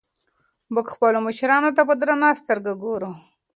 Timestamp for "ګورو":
2.83-3.11